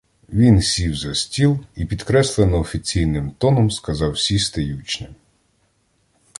Він 0.29 0.61
сів 0.61 0.95
за 0.95 1.15
стіл 1.15 1.59
і 1.75 1.85
підкреслено 1.85 2.59
офіційним 2.59 3.31
тоном 3.31 3.71
сказав 3.71 4.19
сісти 4.19 4.63
й 4.63 4.73
учням. 4.73 5.15